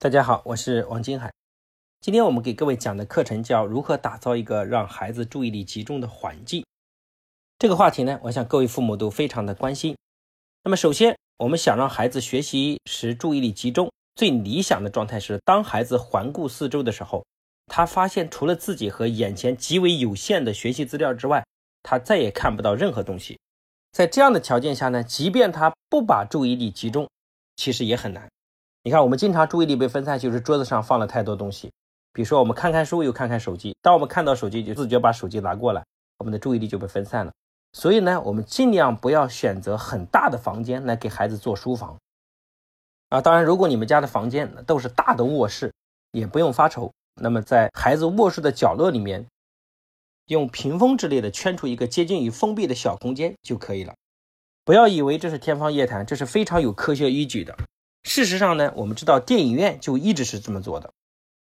[0.00, 1.32] 大家好，我是王金海。
[2.00, 6.64] 今天我们给各位讲的课程叫如何打造一个让孩子注意力集中的环境。
[7.58, 9.96] 这个话题呢，我想各位父母都非常的关心。
[10.62, 17.26] 那么，首先我们想让孩子学习时注意力集中，最理想的状态是，当孩子环顾四周的时候，
[17.66, 21.44] 他发现除了自己和眼前极为有限的学习资料之外，
[21.82, 23.36] 他再也看不到任何东西。
[23.90, 27.08] 在这样的条件下呢，即便他不把注意力集中，
[27.56, 28.28] 其实也很难。
[28.88, 31.70] 你看，我们经常注意力被分散，就是桌子上放了太多东西。
[32.14, 33.76] 比如说，我们看看书，又看看手机。
[33.82, 35.84] 当我们看到手机，就自觉把手机拿过来，
[36.16, 37.30] 我们的注意力就被分散了。
[37.74, 41.98] 所以呢，我们尽量不要选择很大的房间来给孩子做书房。
[43.10, 45.70] 啊，当然，如果你们家的房间都是大的卧室，
[46.12, 46.90] 也不用发愁。
[47.20, 49.26] 那么，在孩子卧室的角落里面，
[50.28, 53.92] 用屏风之类的圈出一个接近于封闭的小空间就可以了。
[54.64, 57.54] 不要以为这是天方夜谭，这是非常有科学依据的。
[58.02, 60.90] 事实上呢，我们知道电影院就一直是这么做的。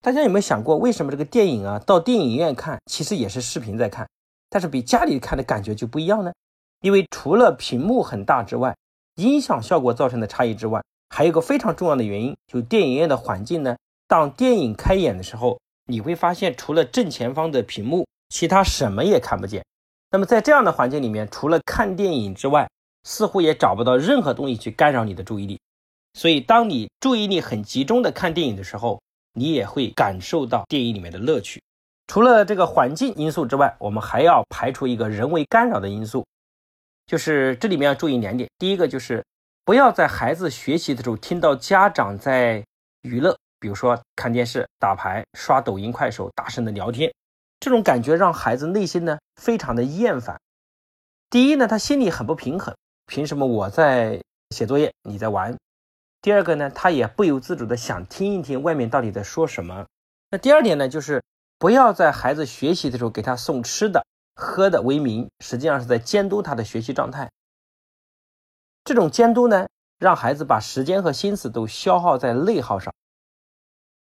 [0.00, 4.08] 大家有没有想过，为什么这个电影啊，到电影院看其实也是视频在看，
[4.50, 6.32] 但是比家里看的感觉就不一样呢？
[6.80, 8.76] 因为除了屏幕很大之外，
[9.14, 13.76] 音响效果造成的差异之外，还有一个非常重要的原因，就电影院的环境呢。
[14.08, 19.64] 当电影开演的时候，你会发现除了正前方的屏幕，其他什么也看不见。
[20.10, 22.68] 那么在这样的环境里面，除了看电影之外，
[23.04, 25.60] 似乎也找不到任何东西去干扰你的注意力。
[26.14, 29.00] 所以，当你注意力很集中的看电影的时候，
[29.32, 31.60] 你也会感受到电影里面的乐趣。
[32.06, 36.26] 除了这个环境因素之外，我们还要排除一个人为干扰的因素，
[37.06, 38.46] 就是这里面要注意两点。
[38.58, 39.24] 第一个就是
[39.64, 42.62] 不要在孩子学习的时候听到家长在
[43.02, 47.10] 娱乐，比如说看电视、打牌、刷抖音、快手、大声的聊天，
[47.60, 50.38] 这种感觉让孩子内心呢非常的厌烦。
[51.30, 55.56] 第一呢，他心里很不平衡，凭什么我在写作业，你在玩？
[56.22, 59.86] 第二个呢，他也不由自主的想听一听外面到底在说什么。
[60.30, 61.20] 那第二点呢，就是
[61.58, 64.06] 不要在孩子学习的时候给他送吃的、
[64.36, 67.28] 喝的为名，实际上是在监督他的学习状态。
[68.84, 69.66] 这种监督呢，
[69.98, 72.94] 让孩子把时间和心思都消耗在内耗上，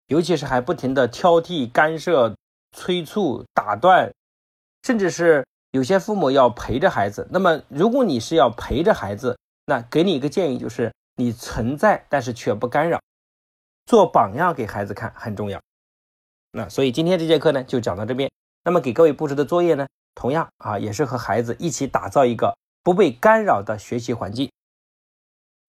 [0.07, 2.35] 尤其是还不停的挑剔、干涉、
[2.75, 4.11] 催促、打断，
[4.83, 7.25] 甚至是有些父母要陪着孩子。
[7.31, 10.91] 那么，如果你是要陪着孩子，那给你一个建议就是。
[11.19, 12.97] 你存在，但是却不干扰，
[13.85, 15.61] 做榜样给孩子看很重要。
[16.53, 18.31] 那所以今天这节课呢，就讲到这边。
[18.63, 19.85] 那么给各位布置的作业呢，
[20.15, 24.49] 同样啊，也是和孩子一起打造一个不被干扰的学习环境。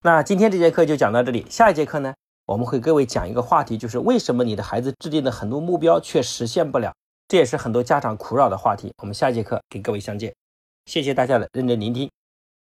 [0.02, 2.14] 那今天这节课就讲到这里，下一节课呢，
[2.46, 6.94] 我们会各位讲一个话题，就是为什么你的孩子制定的很多目标却实现不了，
[7.26, 8.92] 这也是很多家长苦恼的话题。
[8.98, 10.32] 我们下节课给各位相见，
[10.86, 12.08] 谢谢大家的认真聆听。